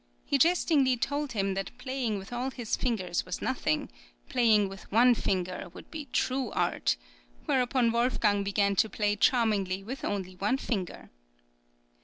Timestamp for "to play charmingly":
8.77-9.83